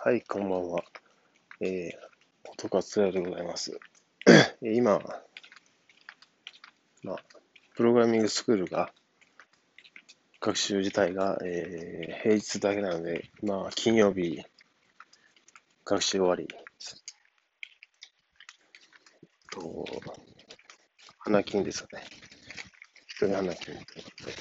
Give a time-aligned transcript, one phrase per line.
[0.00, 0.84] はい、こんばんは。
[1.60, 3.80] えー、音がつらでございます。
[4.62, 5.00] 今、
[7.02, 7.24] まあ、
[7.74, 8.92] プログラミングスクールが、
[10.40, 14.40] 学習自体が、えー、平日だけなので、まあ、金曜日、
[15.84, 16.46] 学習終わり。
[19.50, 19.84] と、
[21.18, 22.04] 花金ですかね。
[23.08, 24.32] 一人花金ということで、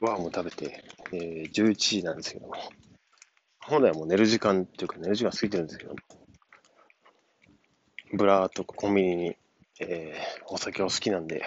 [0.00, 0.84] ご飯も食べて、
[1.14, 2.54] えー、11時なんですけども、
[3.68, 5.94] 本来はもう寝る時間っていうか寝る時間過ぎてるんですけど、
[8.14, 9.36] ブラーっとコンビニに、
[9.80, 11.42] えー、お酒を好きなんで、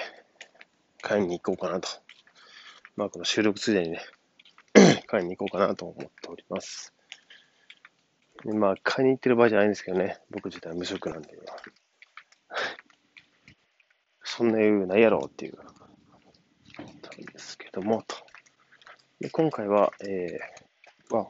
[1.02, 1.90] 買いに行こうかなと。
[2.96, 4.02] まあこの収録ついでにね、
[5.08, 6.94] 買いに行こうかなと思っております。
[8.46, 11.30] でまあ買いに行ってる場合じゃないんですけどね、僕自体は無職なんで、
[14.24, 15.66] そんな余裕ないやろっていう、なん
[17.34, 18.16] ですけども、と。
[19.20, 21.28] で今回は、えー、まあ、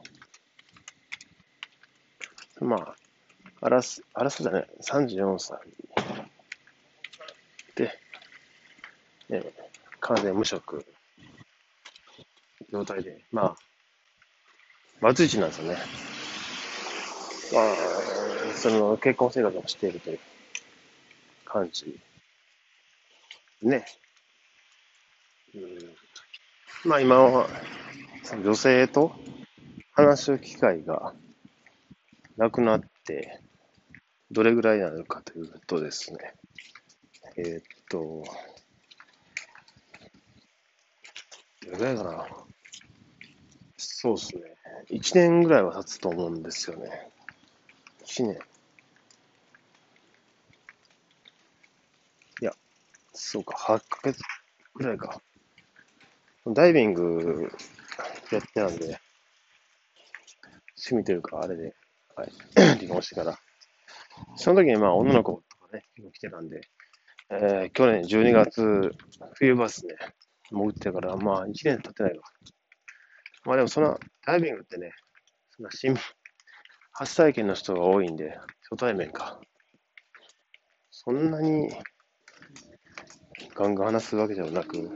[2.62, 2.96] まあ、
[3.60, 5.58] あらす、あらすじゃない、34歳
[7.74, 7.98] で、
[9.30, 9.52] え
[10.00, 10.84] 完全無職
[12.72, 13.56] 状態で、まあ、
[15.00, 15.76] バツイチなんですよね。
[17.52, 20.18] まあ、その結婚生活をしているという
[21.44, 21.98] 感じ。
[23.62, 23.84] ね。
[25.54, 27.48] うん、まあ今は、
[28.22, 29.12] その女性と
[29.92, 31.12] 話す機会が
[32.36, 33.40] なくなって、
[34.30, 36.18] どれぐらいになのかというとですね、
[37.36, 38.24] えー、っと、
[41.64, 42.26] どれぐらいかな。
[43.76, 44.42] そうですね。
[44.90, 47.10] 1年ぐらいは経つと思うんですよね。
[48.04, 48.38] 1年。
[52.40, 52.52] いや、
[53.12, 54.22] そうか、8ヶ月
[54.74, 55.20] ぐらいか。
[56.46, 57.52] ダイビング
[58.32, 59.00] やってたんで、
[60.76, 61.74] 趣味というか、あれで、
[62.16, 62.32] はい、
[62.78, 63.38] 離婚してから。
[64.36, 66.60] その時にまあ女の子とかね、来てたんで、
[67.30, 68.92] えー、去年12月、
[69.34, 69.94] 冬バスね、
[70.50, 72.22] 潜ってからまあ1年経ってないわ。
[73.44, 74.92] まあでもそのダイビングってね、
[75.50, 75.96] そんな新、
[76.92, 78.38] 初体験の人が多いんで、
[78.70, 79.40] 初対面か。
[80.90, 81.68] そんなに
[83.54, 84.90] ガンガン話すわけではなく、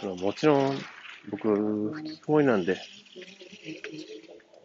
[0.00, 0.78] そのもちろん
[1.30, 2.76] 僕、吹きこもりなんで、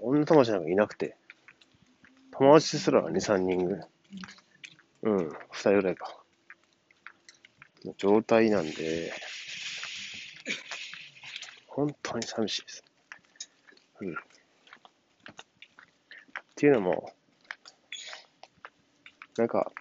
[0.02, 1.18] 女友達なんかいなくて、
[2.31, 3.88] 友達すら2、3人ぐらい。
[5.03, 6.24] うん、2人ぐらいか。
[7.97, 9.13] 状態なんで、
[11.68, 12.84] 本当に寂しいです。
[14.02, 14.13] うん。
[14.13, 14.16] っ
[16.56, 17.14] ていうのも、
[19.38, 19.72] なんか、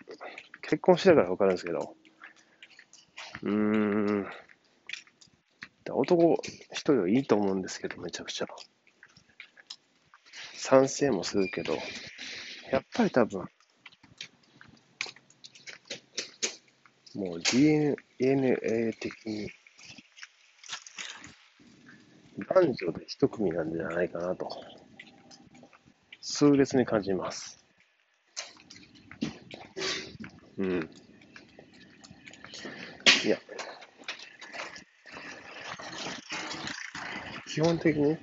[0.62, 1.94] 結婚してたからわかるんですけど、
[3.42, 4.26] うーん、
[5.90, 6.38] 男
[6.72, 8.46] 一人はいいと思うんですけど、めちゃくちゃ。
[10.68, 11.74] 賛成もするけど、
[12.72, 13.44] やっぱり多分、
[17.14, 19.48] もう DNA 的に、
[22.48, 24.50] 男女で一組なんじゃないかなと、
[26.20, 27.64] 痛烈に感じます。
[30.58, 30.90] うん。
[33.24, 33.38] いや、
[37.46, 38.18] 基本的に、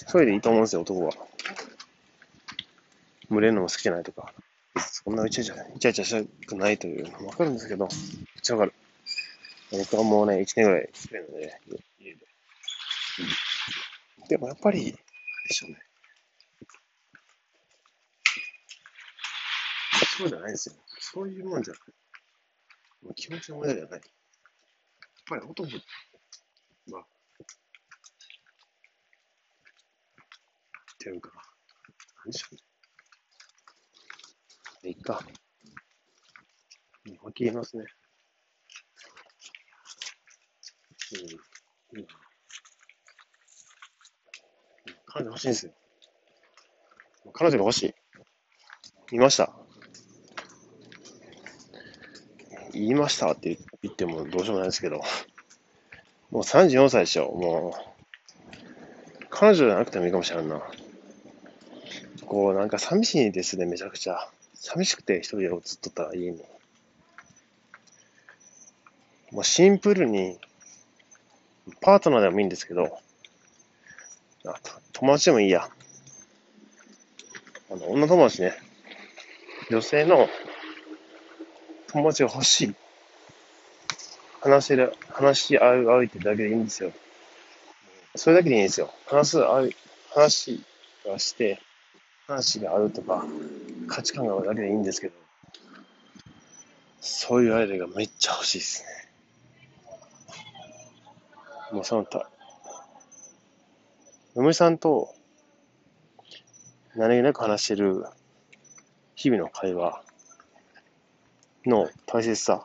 [0.00, 1.12] 一人でいいと思うんですよ、男は。
[3.28, 4.32] 群れるのも好きじゃないとか、
[4.76, 7.96] そんなイチャイチャ、イチャイチャしたくないというのもわかるんですけど、めっ
[8.42, 8.72] ちゃわかる。
[9.70, 11.60] 僕はもうね、一年ぐらい来てるので、
[12.00, 12.18] 家で。
[14.28, 14.98] でもやっぱり、で
[15.54, 15.78] しょうね。
[20.16, 20.74] そうじゃないですよ。
[20.98, 21.82] そういうもんじゃない。
[23.04, 23.92] もう気持ちの問題じゃない。
[23.92, 24.00] やっ
[25.26, 25.68] ぱり男
[26.92, 27.04] は、
[31.00, 31.30] っていうか、
[32.26, 32.54] 何でしょう
[34.86, 34.90] ね。
[34.90, 35.14] いいか。
[37.08, 37.86] もう消えますね。
[41.14, 41.98] うん。
[42.00, 42.08] いいな。
[45.06, 45.72] 彼女欲しいんですよ。
[47.32, 47.94] 彼女が欲し
[49.10, 49.14] い。
[49.16, 49.54] いました
[52.72, 55.00] 言いましたって言ってもどうしようもないですけど、
[56.30, 57.90] もう34歳でしょ、もう。
[59.30, 60.60] 彼女じゃなくてもいいかもしれんな。
[62.30, 64.28] こう、なんか寂しいですね、めちゃくちゃ。
[64.54, 66.38] 寂しくて一人でずっとったら家に。
[69.32, 70.38] もうシンプルに、
[71.80, 73.00] パートナーでもいいんですけど、
[74.46, 74.54] あ
[74.92, 75.68] 友達でもいいや。
[77.68, 78.54] あの、女友達ね。
[79.68, 80.28] 女性の
[81.88, 82.74] 友達が欲しい。
[84.40, 86.92] 話せる、話し合う、合うってだけでいいんですよ。
[88.14, 88.94] それだけでいいんですよ。
[89.08, 89.70] 話す、合う、
[90.14, 90.62] 話
[91.04, 91.60] がして、
[92.30, 93.26] 話があるとか、
[93.88, 95.14] 価値観があるだけでいいんですけど、
[97.00, 98.88] そういう相手がめっちゃ欲しいですね。
[101.72, 102.30] もうそのた、
[104.36, 105.12] 嫁さんと
[106.94, 108.04] 何気なく話してる
[109.16, 110.00] 日々の会話
[111.66, 112.64] の大切さ、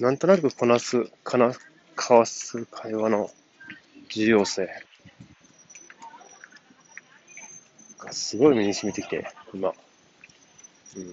[0.00, 1.52] なんとなくこなす、かな、
[1.96, 3.30] 交わす会話の
[4.08, 4.68] 重要性
[8.10, 9.24] がすごい身に染みてきて、
[9.54, 9.72] 今。
[10.96, 11.12] うん。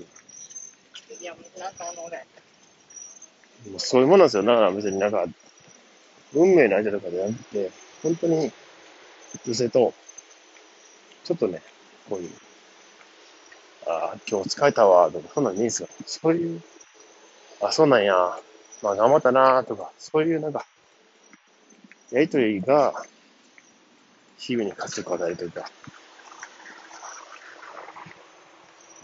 [3.71, 4.43] もうそういうものなんですよ。
[4.43, 5.25] だから別になんか、
[6.33, 7.71] 運命の相手とかじゃなくて、
[8.03, 8.51] 本当に
[9.45, 9.93] 女性と、
[11.23, 11.61] ちょっとね、
[12.09, 12.31] こういう、
[13.87, 15.89] ああ、今日疲れたわ、とか、そんなんいいんですよ。
[16.05, 16.61] そういう、
[17.61, 18.13] あ、そうなんや、
[18.81, 20.65] まあ頑張ったな、とか、そういうなんか、
[22.11, 22.93] やりとりが、
[24.37, 25.65] 日々に活力を与えるというか、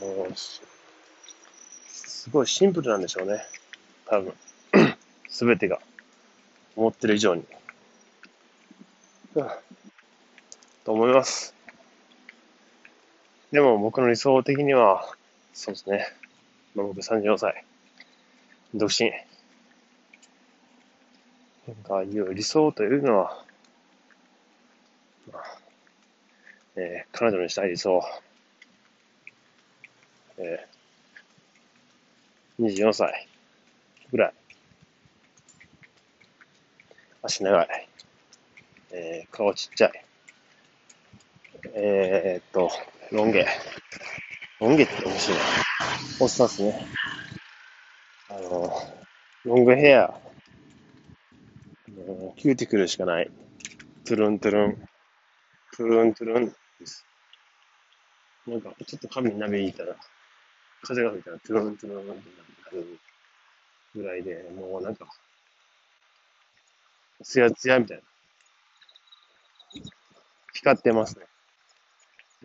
[0.04, 0.62] もう、す
[2.30, 3.44] ごいシンプルなんでしょうね。
[4.06, 4.34] 多分。
[5.30, 5.80] すべてが。
[6.76, 7.46] 思ってる以上に。
[10.84, 11.56] と思います。
[13.52, 15.16] でも僕の理想的には、
[15.54, 16.08] そうですね。
[16.76, 17.64] まあ、僕34歳。
[18.74, 19.12] 独身。
[21.68, 23.46] なんか、いう理想というのは、
[25.32, 25.44] まあ、
[26.76, 28.04] えー、彼女にしたい理想。
[30.46, 33.30] えー、24歳
[34.12, 34.34] ぐらい。
[37.22, 37.88] 足長い。
[38.92, 40.06] えー、顔ちっちゃい。
[41.74, 42.70] えー、っと、
[43.12, 43.48] ロン毛。
[44.60, 45.44] ロン毛って面白いな。
[46.20, 46.88] おっさんっすね。
[48.30, 48.74] あの、
[49.46, 50.14] ロングヘア。
[52.36, 53.32] キューティクルしかない。
[54.04, 54.90] トゥルントゥルン。
[55.78, 56.54] トゥルントゥルンで
[56.86, 57.06] す。
[58.46, 59.96] なんか、ちょっと髪になびいたら、
[60.84, 62.12] 風が吹いたらトゥルントゥルンって
[62.76, 63.00] なる
[63.96, 65.08] ぐらいで、もうなんか、
[67.24, 68.04] ツヤツヤみたいな。
[70.54, 71.26] 光ってますね。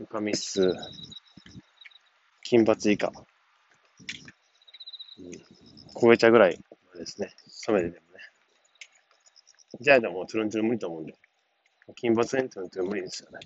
[0.09, 0.75] 髪質、
[2.43, 3.13] 金髪以下。
[5.19, 5.33] うん、
[6.01, 6.59] 超えちゃうぐらい
[6.97, 7.35] ですね。
[7.49, 8.21] 染めてでもね。
[9.81, 11.15] じゃあでも、トゥルントゥルン無理と思うんで。
[11.97, 13.39] 金髪にトゥルントゥルン無理ですよね。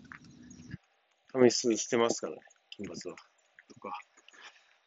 [1.33, 3.17] 髪質してますからね、金髪は。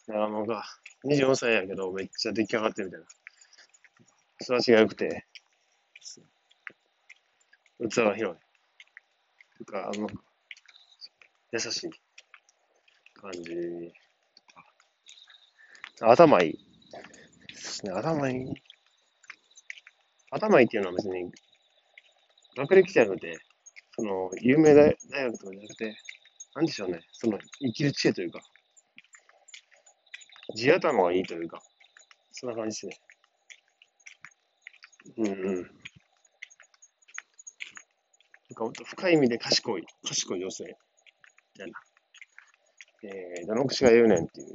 [0.05, 0.13] とか。
[0.13, 0.63] だからもうが、
[1.05, 3.05] 24歳やけど、めっちゃ出来上がってるみたいな。
[4.41, 5.25] 育ちが良くて、
[7.79, 8.45] 器が広い。
[9.59, 10.07] とか、あの、
[11.51, 11.89] 優しい
[13.13, 13.93] 感じ。
[16.01, 16.59] 頭いい。
[17.47, 18.53] ですね、頭いい。
[20.31, 21.31] 頭いいっていうのは別に、
[22.57, 23.37] 学歴じゃなくて、
[23.95, 25.97] その、有名大学とかじゃなくて、
[26.55, 28.41] なんでしょうね、その、生きる知恵というか、
[30.53, 31.61] 地頭がいいというか、
[32.31, 33.05] そんな感じですね。
[35.17, 35.55] うんうん。
[38.57, 40.63] なんか深い意味で賢い、賢い女性。
[40.65, 40.69] み
[41.57, 41.79] たいな。
[43.03, 44.47] えー、どの口が言うねんっていう。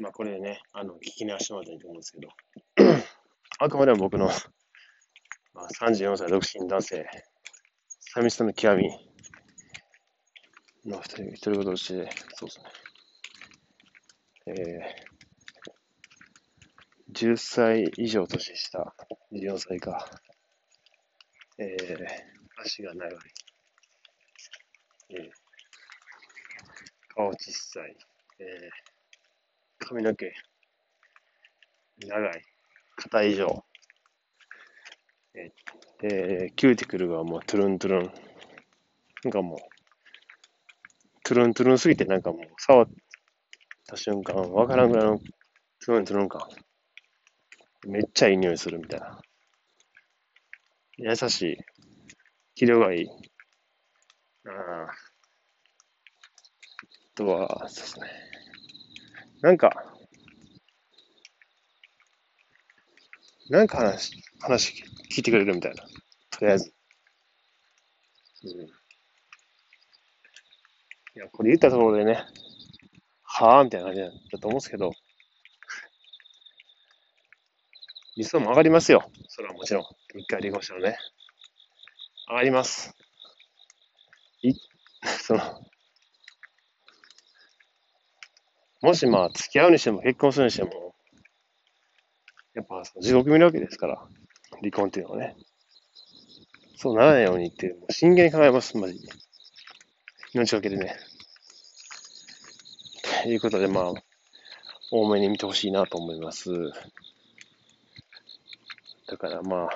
[0.00, 2.28] まあこれでね、あの、聞き直してもらったらいいと思うんですけど、
[3.58, 4.26] あくまでも僕の、
[5.52, 7.06] まあ、34歳独身男性、
[8.00, 8.88] 寂しさの極み
[10.86, 12.79] の一人、一人言として、そうですね。
[14.46, 14.80] えー、
[17.12, 18.94] 10歳以上年下、
[19.32, 20.08] 14歳か。
[21.58, 21.98] えー、
[22.62, 23.10] 足が長い。
[25.10, 25.30] えー、
[27.14, 27.94] 顔小さい、
[28.38, 28.46] えー、
[29.78, 30.32] 髪の毛、
[32.06, 32.42] 長い、
[32.96, 33.62] 肩以上、
[35.34, 38.12] えー、で、キューティクルがもうトゥルントゥルン。
[39.22, 39.58] なんかもう、
[41.24, 42.94] トゥルントゥルンすぎてなんかもう触って
[43.90, 46.42] た瞬間、わからんぐらいのトゥルントゥルン感。
[47.88, 49.20] めっちゃいい匂いするみたいな。
[50.98, 51.56] 優しい。
[52.54, 53.08] 気量がいい。
[54.46, 54.50] あ
[54.88, 54.92] あ。
[57.16, 58.06] とは、そうですね。
[59.42, 59.72] なんか、
[63.48, 65.84] なんか話、話聞いてくれるみたいな。
[66.30, 66.72] とりあえず。
[68.44, 68.50] うん。
[68.66, 68.68] い
[71.16, 72.24] や、これ言ったところでね、
[73.40, 74.92] はぁみたいな感じだと思うんですけど、
[78.16, 79.10] 理想も上がりますよ。
[79.28, 79.84] それはもちろん。
[80.18, 80.98] 一回離婚したらね。
[82.28, 82.94] 上がります。
[84.42, 84.52] い、
[85.22, 85.40] その、
[88.82, 90.94] もしまあ、付き合うにしても結婚するにしても、
[92.54, 94.06] やっぱ地獄見るわけですから、
[94.60, 95.34] 離婚っていうのはね。
[96.76, 99.08] そうならないようにっていう、もう真剣に考えます、マジで。
[100.34, 100.94] 命がけでね。
[103.26, 103.92] いうことで、まあ、
[104.90, 106.50] 多めに見てほしいなと思います。
[109.08, 109.68] だからまあ、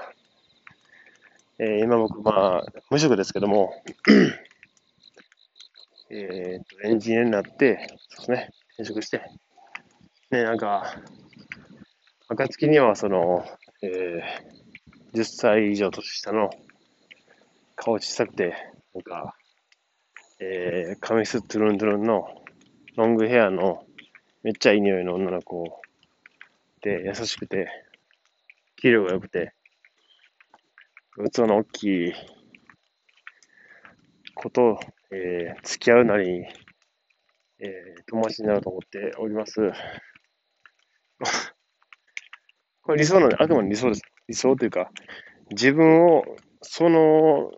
[1.58, 3.74] えー、今僕、まあ、無職ですけども、
[6.10, 9.22] えっと、エンジニアになって、そうですね、転職して、
[10.30, 10.96] ね、なんか、
[12.28, 13.44] 暁には、その、
[13.82, 16.50] えー、10歳以上年下の
[17.76, 18.54] 顔小さくて、
[18.94, 19.36] なんか、
[20.40, 22.43] えー、髪質トゥルントゥルンの
[22.96, 23.84] ロングヘアの
[24.44, 25.82] めっちゃいい匂いの女の子
[26.80, 27.68] で優しくて、
[28.76, 29.52] 器量が良くて、
[31.16, 32.12] 器の大きい
[34.36, 34.78] こと、
[35.10, 36.44] えー、付き合うなり、
[37.58, 39.72] えー、友達になると思っております。
[42.82, 44.02] これ理想なんで、あくまで理想です。
[44.28, 44.92] 理想というか、
[45.50, 47.50] 自分を、その、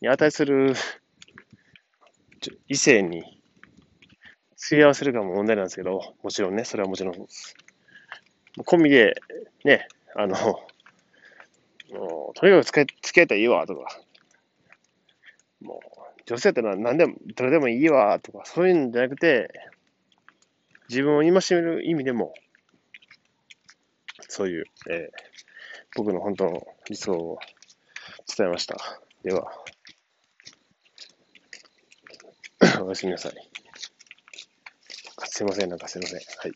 [0.00, 0.72] に値する
[2.68, 3.39] 異性に
[4.60, 7.26] 付き合わせるかも問題なんですけど、もちろんね、それはもちろん。
[8.64, 9.14] コンビで、
[9.64, 10.36] ね、あの、
[11.90, 14.00] もうとにかく付き合えたらいいわ、とか、
[15.62, 19.50] もう、女性ってのは何でも、どれでもいいわ、とか、そういうんじゃなくて、
[20.90, 22.34] 自分を戒める意味でも、
[24.28, 27.38] そういう、えー、僕の本当の理想を
[28.36, 28.76] 伝えました。
[29.22, 29.50] では、
[32.82, 33.49] おやすみなさい。
[35.30, 36.20] すいません、なんかすいません。
[36.36, 36.54] はい。